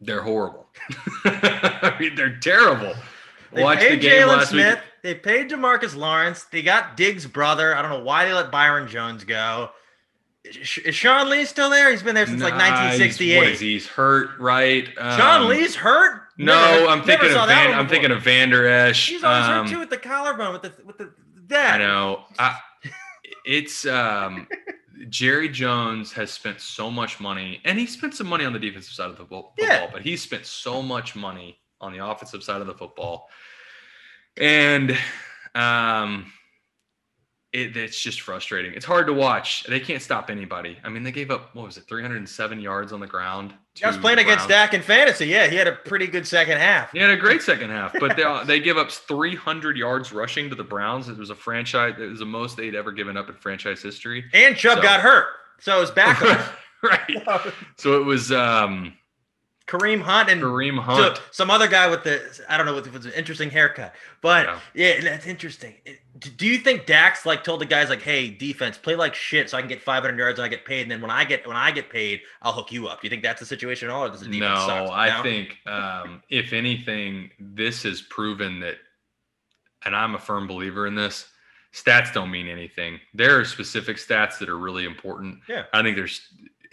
[0.00, 0.66] They're horrible.
[1.24, 2.94] I mean, they're terrible.
[3.52, 4.74] They Watch the paid game Jalen last Smith.
[4.74, 4.84] week.
[5.02, 6.44] They paid Demarcus Lawrence.
[6.44, 7.74] They got Diggs' brother.
[7.76, 9.70] I don't know why they let Byron Jones go.
[10.44, 11.90] Is Sean Lee still there?
[11.90, 13.36] He's been there since like Nah, he's- 1968.
[13.38, 13.72] What is he?
[13.72, 14.88] He's hurt, right?
[14.96, 16.22] Sean Um, Lee's hurt.
[16.36, 19.08] No, Never- I'm thinking of Van, I'm thinking of Vander Esch.
[19.08, 21.12] He's always Um, hurt too with the collarbone with the with the
[21.48, 21.76] that.
[21.76, 22.24] I know.
[22.38, 22.58] I,
[23.46, 24.46] it's um,
[25.08, 28.92] Jerry Jones has spent so much money, and he spent some money on the defensive
[28.92, 29.88] side of the football, Yeah.
[29.92, 33.28] but he spent so much money on the offensive side of the football,
[34.36, 34.96] and
[35.54, 36.32] um,
[37.54, 38.72] it, it's just frustrating.
[38.74, 39.62] It's hard to watch.
[39.64, 40.76] They can't stop anybody.
[40.82, 43.54] I mean, they gave up what was it, 307 yards on the ground.
[43.82, 45.26] I was playing against Dak in fantasy.
[45.26, 46.90] Yeah, he had a pretty good second half.
[46.90, 50.56] He had a great second half, but they they give up 300 yards rushing to
[50.56, 51.08] the Browns.
[51.08, 51.94] It was a franchise.
[51.98, 54.24] It was the most they'd ever given up in franchise history.
[54.32, 55.26] And Chubb so, got hurt,
[55.60, 56.20] so it was back.
[56.82, 57.52] right.
[57.78, 58.32] So it was.
[58.32, 58.94] um
[59.66, 63.06] Kareem Hunt and Kareem Hunt, some other guy with the I don't know with, with
[63.06, 64.96] an interesting haircut, but yeah.
[64.96, 65.74] yeah, that's interesting.
[66.18, 69.56] Do you think Dax like told the guys like, "Hey, defense, play like shit, so
[69.56, 71.56] I can get 500 yards and I get paid, and then when I get when
[71.56, 74.04] I get paid, I'll hook you up." Do you think that's the situation at all,
[74.04, 74.90] or does the defense no, suck?
[74.90, 78.76] I think um, if anything, this has proven that,
[79.86, 81.26] and I'm a firm believer in this.
[81.72, 83.00] Stats don't mean anything.
[83.14, 85.38] There are specific stats that are really important.
[85.48, 86.20] Yeah, I think there's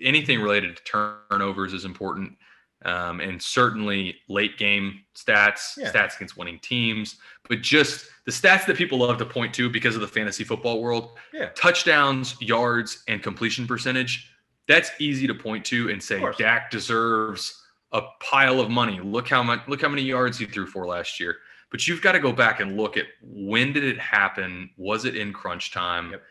[0.01, 0.83] anything related to
[1.29, 2.33] turnovers is important
[2.83, 5.91] um, and certainly late game stats, yeah.
[5.91, 7.17] stats against winning teams,
[7.47, 10.81] but just the stats that people love to point to because of the fantasy football
[10.81, 11.11] world.
[11.33, 11.49] Yeah.
[11.55, 14.31] Touchdowns, yards, and completion percentage.
[14.67, 18.99] That's easy to point to and say Dak deserves a pile of money.
[19.01, 21.37] Look how much look how many yards he threw for last year.
[21.71, 24.69] But you've got to go back and look at when did it happen?
[24.77, 26.11] Was it in crunch time?
[26.11, 26.23] Yep.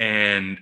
[0.00, 0.58] And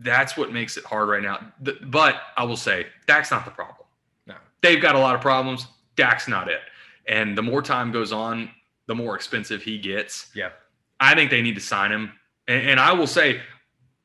[0.00, 1.52] that's what makes it hard right now.
[1.82, 3.86] But I will say, Dak's not the problem.
[4.26, 5.66] No, they've got a lot of problems.
[5.96, 6.60] Dak's not it.
[7.08, 8.50] And the more time goes on,
[8.86, 10.30] the more expensive he gets.
[10.34, 10.50] Yeah,
[11.00, 12.12] I think they need to sign him.
[12.48, 13.40] And, and I will say,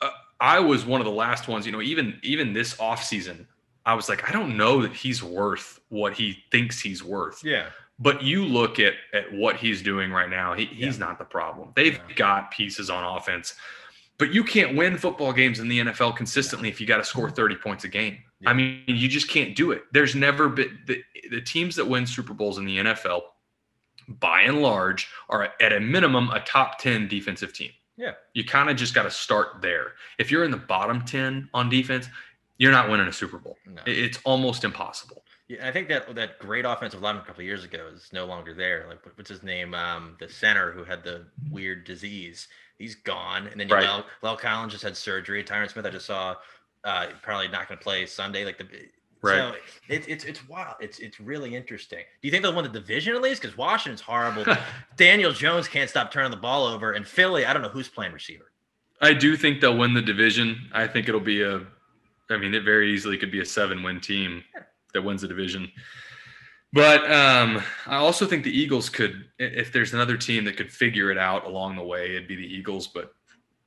[0.01, 1.65] uh, I was one of the last ones.
[1.65, 3.47] You know, even even this off season,
[3.86, 7.43] I was like, I don't know that he's worth what he thinks he's worth.
[7.43, 7.67] Yeah.
[7.99, 10.54] But you look at at what he's doing right now.
[10.54, 11.06] He, he's yeah.
[11.06, 11.73] not the problem.
[11.75, 12.15] They've yeah.
[12.15, 13.56] got pieces on offense
[14.17, 17.30] but you can't win football games in the NFL consistently if you got to score
[17.30, 18.17] 30 points a game.
[18.39, 18.50] Yeah.
[18.50, 19.84] I mean, you just can't do it.
[19.91, 23.21] There's never been the, the teams that win Super Bowls in the NFL,
[24.08, 27.71] by and large, are at a minimum a top 10 defensive team.
[27.97, 28.13] Yeah.
[28.34, 29.93] You kind of just got to start there.
[30.17, 32.08] If you're in the bottom 10 on defense,
[32.58, 33.58] you're not winning a Super Bowl.
[33.65, 33.82] No.
[33.86, 35.24] It's almost impossible.
[35.47, 38.54] Yeah, I think that that great offensive lineman a couple years ago is no longer
[38.54, 38.86] there.
[38.88, 39.74] Like, what's his name?
[39.74, 42.47] Um, the center who had the weird disease
[42.82, 43.48] he's gone.
[43.48, 44.04] And then you right.
[44.24, 45.44] La'el Collins just had surgery.
[45.44, 46.36] Tyron Smith, I just saw,
[46.84, 48.44] uh, probably not going to play Sunday.
[48.44, 48.65] Like the
[49.22, 49.54] right.
[49.54, 49.56] So
[49.88, 50.76] it, it's it's wild.
[50.80, 52.04] It's it's really interesting.
[52.22, 53.41] Do you think they'll win the division at least?
[53.41, 54.46] Because Washington's horrible.
[54.98, 58.13] Daniel Jones can't stop turning the ball over, and Philly, I don't know who's playing
[58.13, 58.52] receiver.
[59.02, 60.70] I do think they'll win the division.
[60.74, 61.62] I think it'll be a.
[62.30, 64.41] I mean, it very easily could be a seven-win team
[64.94, 65.70] that wins the division.
[66.73, 71.12] But um, I also think the Eagles could, if there's another team that could figure
[71.12, 72.88] it out along the way, it'd be the Eagles.
[72.88, 73.13] But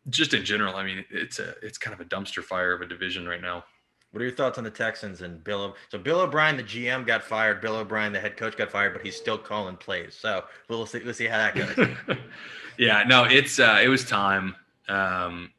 [0.08, 2.86] just in general, I mean, it's a it's kind of a dumpster fire of a
[2.86, 3.64] division right now.
[4.10, 5.74] What are your thoughts on the Texans and Bill?
[5.90, 7.60] So Bill O'Brien, the GM, got fired.
[7.60, 10.14] Bill O'Brien, the head coach, got fired, but he's still calling plays.
[10.14, 11.00] So we'll see.
[11.04, 12.16] We'll see how that goes.
[12.78, 14.54] yeah, no, it's uh, it was time.
[14.88, 15.50] Um,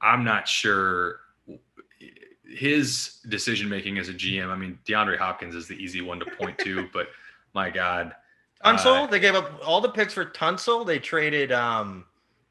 [0.00, 1.20] I'm not sure
[2.48, 4.48] his decision making as a GM.
[4.48, 7.08] I mean, DeAndre Hopkins is the easy one to point to, but
[7.54, 8.12] my God,
[8.64, 9.04] Tunsil.
[9.04, 10.86] Uh, they gave up all the picks for Tunsil.
[10.86, 11.52] They traded.
[11.52, 12.04] um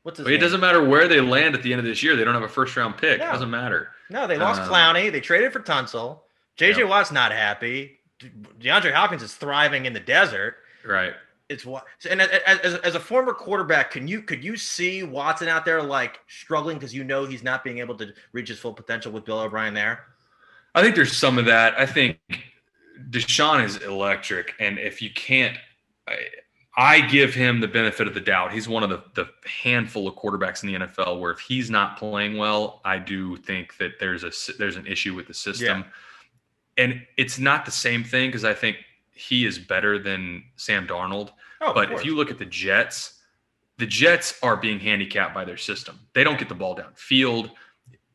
[0.04, 0.28] What's his?
[0.28, 2.16] It doesn't matter where they land at the end of this year.
[2.16, 3.20] They don't have a first round pick.
[3.20, 3.28] No.
[3.28, 3.90] It doesn't matter.
[4.12, 5.12] No, they lost um, Clowney.
[5.12, 6.20] They traded for Tunsil.
[6.60, 6.88] JJ.
[6.88, 8.00] Watt's not happy.
[8.60, 10.58] DeAndre Hopkins is thriving in the desert.
[10.86, 11.16] Right
[11.50, 15.64] it's what and as, as a former quarterback can you could you see watson out
[15.64, 19.12] there like struggling because you know he's not being able to reach his full potential
[19.12, 20.06] with bill o'brien there
[20.74, 22.18] i think there's some of that i think
[23.10, 25.58] deshaun is electric and if you can't
[26.08, 26.18] I,
[26.78, 28.52] I give him the benefit of the doubt.
[28.52, 31.98] He's one of the, the handful of quarterbacks in the NFL where if he's not
[31.98, 35.86] playing well, I do think that there's a there's an issue with the system.
[35.86, 36.84] Yeah.
[36.84, 38.78] And it's not the same thing because I think
[39.16, 41.32] he is better than Sam Darnold.
[41.62, 43.22] Oh, but if you look at the Jets,
[43.78, 46.00] the Jets are being handicapped by their system.
[46.14, 47.52] They don't get the ball downfield.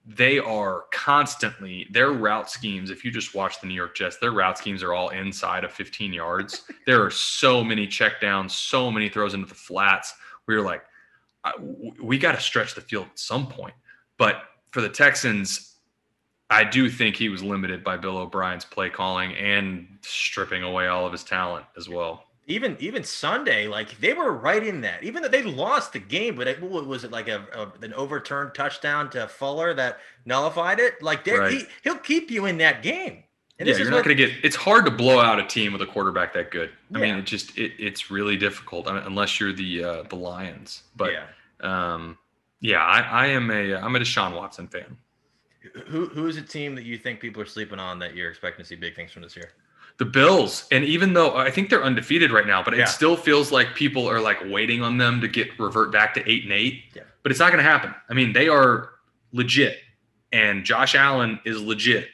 [0.06, 2.90] They are constantly their route schemes.
[2.90, 5.72] If you just watch the New York Jets, their route schemes are all inside of
[5.72, 6.64] 15 yards.
[6.86, 10.14] there are so many checkdowns, so many throws into the flats.
[10.44, 10.82] Where you're like,
[12.00, 13.74] we got to stretch the field at some point.
[14.18, 15.69] But for the Texans,
[16.50, 21.06] I do think he was limited by Bill O'Brien's play calling and stripping away all
[21.06, 22.24] of his talent as well.
[22.46, 25.04] Even even Sunday, like they were right in that.
[25.04, 28.54] Even though they lost the game, but it, was it like a, a, an overturned
[28.54, 31.00] touchdown to Fuller that nullified it?
[31.00, 31.52] Like right.
[31.52, 33.22] he he'll keep you in that game.
[33.60, 34.32] And yeah, you're not going to get.
[34.42, 36.70] It's hard to blow out a team with a quarterback that good.
[36.94, 37.04] I yeah.
[37.04, 40.82] mean, it just it, it's really difficult I mean, unless you're the uh, the Lions.
[40.96, 41.26] But yeah,
[41.60, 42.18] um,
[42.60, 44.96] yeah, I, I am a I'm a Deshaun Watson fan.
[45.88, 48.62] Who who is a team that you think people are sleeping on that you're expecting
[48.64, 49.50] to see big things from this year?
[49.98, 52.84] The Bills, and even though I think they're undefeated right now, but Yeah.
[52.84, 56.30] it still feels like people are like waiting on them to get revert back to
[56.30, 56.84] eight and eight.
[56.94, 57.02] Yeah.
[57.22, 57.94] But it's not going to happen.
[58.08, 58.90] I mean, they are
[59.32, 59.78] legit,
[60.32, 62.08] and Josh Allen is legit.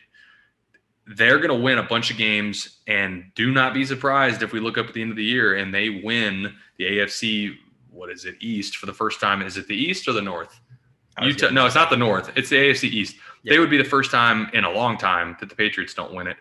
[1.07, 4.59] They're going to win a bunch of games, and do not be surprised if we
[4.59, 7.57] look up at the end of the year and they win the AFC.
[7.91, 8.35] What is it?
[8.41, 9.41] East for the first time.
[9.43, 10.59] Is it the East or the North?
[11.23, 12.31] Utah, no, it's not the North.
[12.37, 13.17] It's the AFC East.
[13.47, 13.55] Yeah.
[13.55, 16.27] They would be the first time in a long time that the Patriots don't win
[16.27, 16.37] it.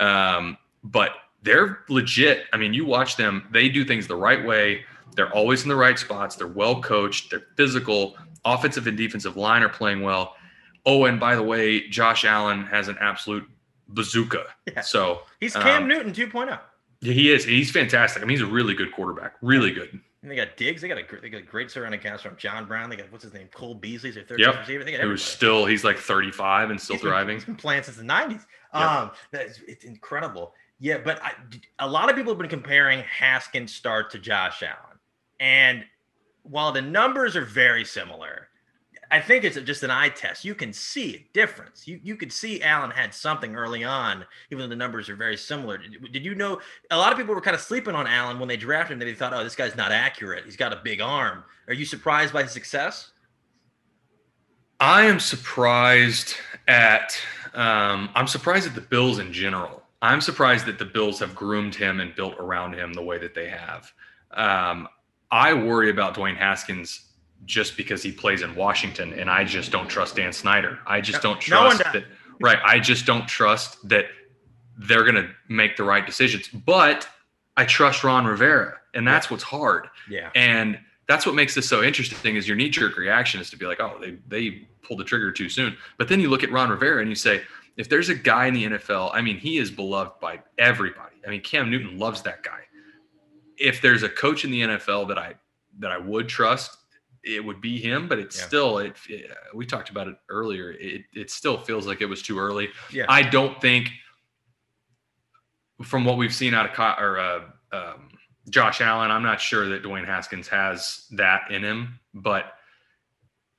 [0.00, 1.10] Um, but
[1.42, 2.44] they're legit.
[2.52, 4.84] I mean, you watch them; they do things the right way.
[5.14, 6.34] They're always in the right spots.
[6.34, 7.30] They're well coached.
[7.30, 8.16] They're physical.
[8.46, 10.34] Offensive and defensive line are playing well.
[10.86, 13.44] Oh, and by the way, Josh Allen has an absolute
[13.88, 14.44] bazooka.
[14.66, 14.80] Yeah.
[14.80, 16.58] So He's Cam um, Newton 2.0.
[17.00, 17.44] yeah, he is.
[17.44, 18.22] He's fantastic.
[18.22, 19.34] I mean, he's a really good quarterback.
[19.42, 20.00] Really good.
[20.26, 20.82] And they got Diggs.
[20.82, 22.90] They got a they got a great surrounding cast from John Brown.
[22.90, 24.58] They got what's his name, Cole Beasley, their third Yep.
[24.58, 24.82] receiver.
[24.82, 25.66] They got Who's still?
[25.66, 27.36] He's like 35 and still He's been- thriving.
[27.36, 28.44] he's been playing since the '90s.
[28.74, 28.98] Yeah.
[29.02, 30.52] Um, that's it's incredible.
[30.80, 31.34] Yeah, but I,
[31.78, 34.98] a lot of people have been comparing Haskins' start to Josh Allen,
[35.38, 35.84] and
[36.42, 38.48] while the numbers are very similar,
[39.10, 40.44] I think it's just an eye test.
[40.44, 41.86] You can see a difference.
[41.86, 45.36] You you could see Allen had something early on, even though the numbers are very
[45.36, 45.78] similar.
[45.78, 48.48] Did, did you know a lot of people were kind of sleeping on Allen when
[48.48, 48.98] they drafted him?
[49.06, 50.44] They thought, oh, this guy's not accurate.
[50.44, 51.44] He's got a big arm.
[51.68, 53.12] Are you surprised by his success?
[54.80, 56.34] I am surprised
[56.68, 57.18] at.
[57.54, 59.82] Um, I'm surprised at the Bills in general.
[60.02, 63.34] I'm surprised that the Bills have groomed him and built around him the way that
[63.34, 63.90] they have.
[64.32, 64.88] Um,
[65.30, 67.05] I worry about Dwayne Haskins
[67.44, 70.78] just because he plays in Washington, and I just don't trust Dan Snyder.
[70.86, 71.92] I just No- don't trust does.
[71.92, 72.04] that.
[72.40, 74.06] Right, I just don't trust that
[74.78, 76.48] they're going to make the right decisions.
[76.48, 77.08] But
[77.56, 79.88] I trust Ron Rivera, and that's what's hard.
[80.10, 80.30] Yeah.
[80.34, 83.80] And that's what makes this so interesting is your knee-jerk reaction is to be like,
[83.80, 85.76] oh, they they pulled the trigger too soon.
[85.98, 87.42] But then you look at Ron Rivera and you say,
[87.76, 91.16] if there's a guy in the NFL, I mean, he is beloved by everybody.
[91.26, 92.60] I mean, Cam Newton loves that guy.
[93.56, 95.34] If there's a coach in the NFL that I
[95.78, 96.76] that I would trust,
[97.26, 98.08] it would be him.
[98.08, 98.46] But it's Yeah.
[98.46, 100.70] still, it, it- we talked about it earlier.
[100.72, 102.68] It it still feels like it was too early.
[102.92, 103.06] Yeah.
[103.08, 103.90] I don't think,
[105.82, 107.40] from what we've seen out of or uh,
[107.72, 108.08] um,
[108.48, 111.98] Josh Allen, I'm not sure that Dwayne Haskins has that in him.
[112.14, 112.52] But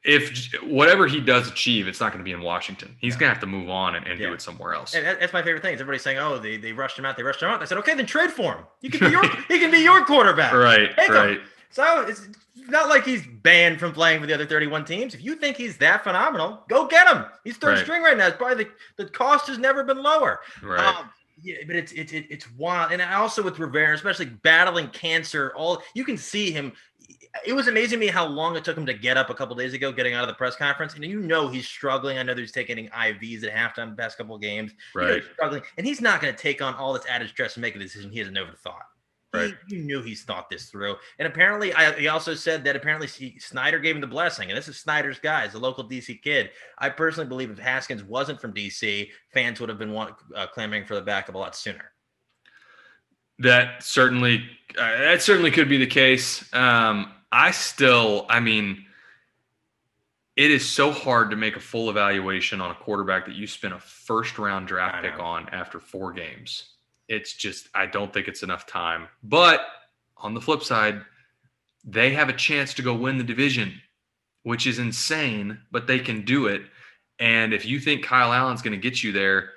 [0.03, 2.95] if whatever he does achieve, it's not going to be in Washington.
[2.99, 3.19] He's Yeah.
[3.19, 4.27] going to have to move on and, and Yeah.
[4.27, 4.95] do it somewhere else.
[4.95, 5.75] And that's my favorite thing.
[5.75, 7.17] Is everybody saying, "Oh, they, they rushed him out.
[7.17, 8.63] They rushed him out." I said, "Okay, then trade for him.
[8.82, 11.15] He can be your he can be your quarterback." Right, Take him.
[11.15, 11.41] right.
[11.69, 12.27] So it's
[12.69, 15.13] not like he's banned from playing for the other 31 teams.
[15.13, 17.25] If you think he's that phenomenal, go get him.
[17.43, 17.84] He's third Right.
[17.84, 18.27] string right now.
[18.27, 20.39] It's probably the, the cost has never been lower.
[20.62, 20.80] Right.
[20.80, 21.10] Um,
[21.43, 26.03] yeah, but it's it's it's wild, and also with Rivera, especially battling cancer, all you
[26.03, 26.73] can see him.
[27.45, 29.56] It was amazing to me how long it took him to get up a couple
[29.56, 32.17] days ago, getting out of the press conference, and you know he's struggling.
[32.17, 34.71] I know he's taking IVs at halftime the past couple of games.
[34.95, 35.21] You know right.
[35.21, 37.75] he's struggling, and he's not going to take on all this added stress and make
[37.75, 38.53] a decision he hasn't never
[39.31, 39.39] thought.
[39.41, 39.55] He- Right.
[39.67, 43.37] you knew he's thought this through, and apparently, I, he also said that apparently he,
[43.39, 46.51] Snyder gave him the blessing, and this is Snyder's guy, he's a local DC kid.
[46.77, 50.85] I personally believe if Haskins wasn't from DC, fans would have been want, uh, clamoring
[50.85, 51.91] for the backup a lot sooner.
[53.39, 54.43] That certainly
[54.79, 56.51] uh, that certainly could be the case.
[56.53, 58.85] Um, I still, I mean,
[60.35, 63.73] it is so hard to make a full evaluation on a quarterback that you spent
[63.73, 66.76] a first round draft pick on after four games.
[67.08, 69.08] It's just, I don't think it's enough time.
[69.24, 69.62] But
[70.17, 71.02] on the flip side,
[71.86, 73.74] they have a chance to go win the division,
[74.43, 76.63] which is insane, but they can do it.
[77.20, 79.52] And if you think Kyle Allen's going to get you there,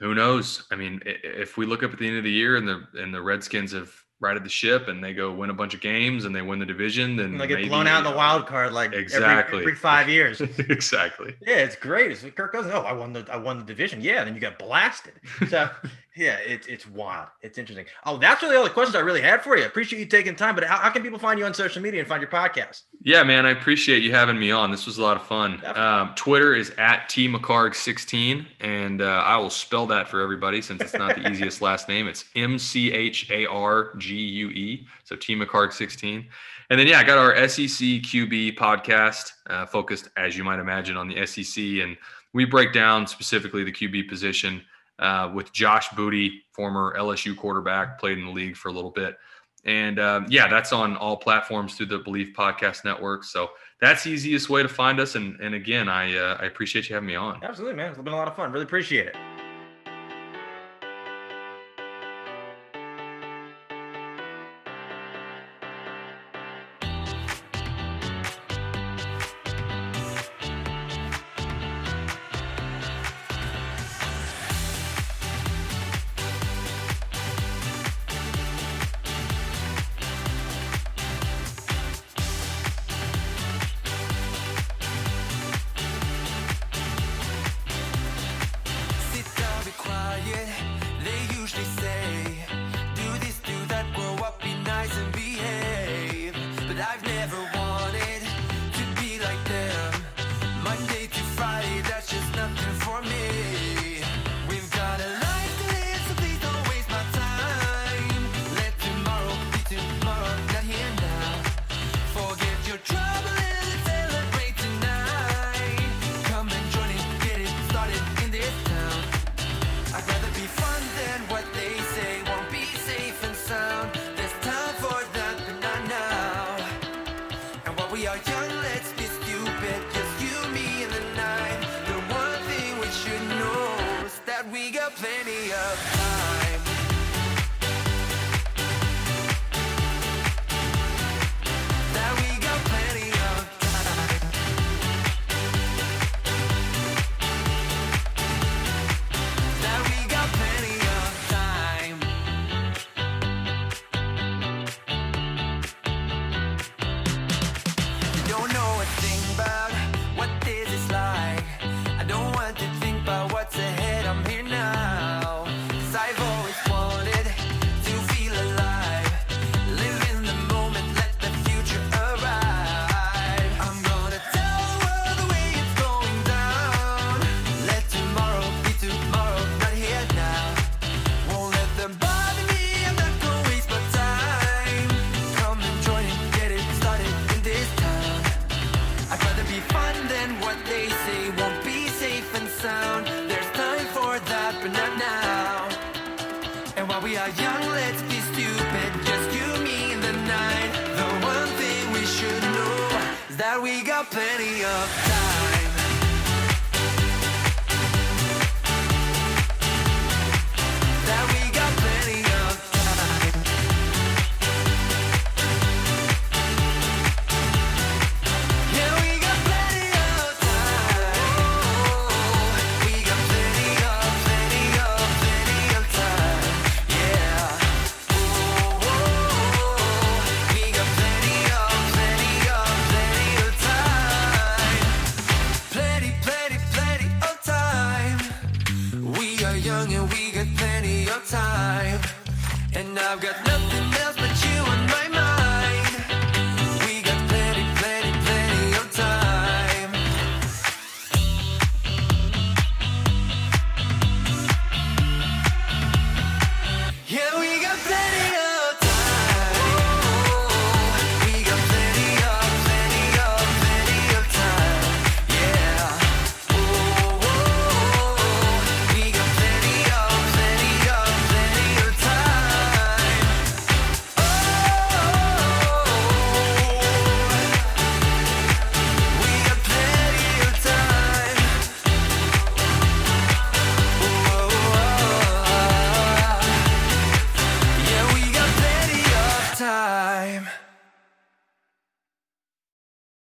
[0.00, 0.66] who knows?
[0.70, 3.12] I mean, if we look up at the end of the year and the and
[3.14, 6.34] the Redskins have righted the ship and they go win a bunch of games and
[6.34, 8.72] they win the division, then And they get maybe, blown out in the wild card
[8.72, 9.60] like every- Exactly.
[9.60, 10.40] every, five years.
[10.58, 11.34] exactly.
[11.46, 12.10] Yeah, it's great.
[12.10, 12.74] It's like Kirk Cousins.
[12.74, 14.00] Oh, I won the I won the division.
[14.00, 15.14] Yeah, then you got blasted.
[15.48, 15.70] So
[16.20, 17.28] yeah, it's it's wild.
[17.40, 17.86] It's interesting.
[18.04, 19.64] Oh, that's really all the questions I really had for you.
[19.64, 20.54] Appreciate you taking time.
[20.54, 22.82] But how, how can people find you on social media and find your podcast?
[23.02, 24.70] Yeah, man, I appreciate you having me on.
[24.70, 25.64] This was a lot of fun.
[25.64, 30.82] Um, Twitter is at T McHargue16, and uh, I will spell that for everybody since
[30.82, 32.06] it's not the easiest last name.
[32.06, 34.86] It's M C H A R G U E.
[35.04, 36.26] So T McHargue16.
[36.68, 40.98] And then, yeah, I got our SEC QB podcast uh, focused, as you might imagine,
[40.98, 41.64] on the SEC.
[41.82, 41.96] And
[42.34, 44.62] we break down specifically the QB position
[45.00, 49.16] uh, with Josh Booty, former LSU quarterback, played in the league for a little bit.
[49.64, 53.24] And um, yeah, that's on all platforms through the Bleav Podcast Network.
[53.24, 55.16] So that's the easiest way to find us.
[55.16, 57.42] And, and again, I, uh, I appreciate you having me on.
[57.42, 57.90] Absolutely, man.
[57.90, 58.52] It's been a lot of fun.
[58.52, 59.16] Really appreciate it.